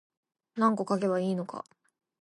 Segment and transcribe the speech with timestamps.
[0.55, 1.63] 何個書けばいいのか